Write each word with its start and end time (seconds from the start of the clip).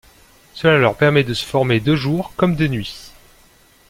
Cela 0.55 0.79
leur 0.79 0.97
permet 0.97 1.23
de 1.23 1.35
se 1.35 1.45
former 1.45 1.79
de 1.79 1.95
jour 1.95 2.33
comme 2.35 2.55
de 2.55 2.65
nuit. 2.67 3.11